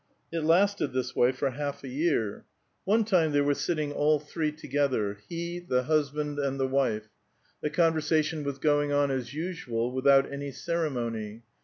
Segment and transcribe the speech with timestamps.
[0.31, 2.45] It lasted this way for half a year.
[2.85, 3.07] One A VITAL QUESTION.
[3.25, 7.07] 208 time they were sitting all three together: he, the husband, and the wife.
[7.61, 11.43] The conversation was going on as usual, witii out any ceremony.